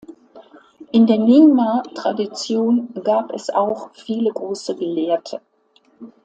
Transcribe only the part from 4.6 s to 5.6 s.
Gelehrte.